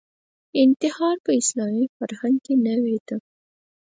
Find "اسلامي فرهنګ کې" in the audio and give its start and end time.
1.41-2.53